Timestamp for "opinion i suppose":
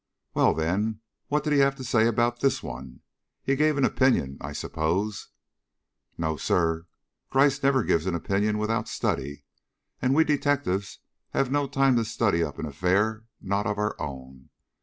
3.85-5.27